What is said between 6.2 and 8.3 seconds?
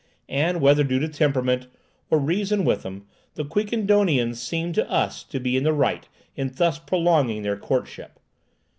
in thus prolonging their courtship.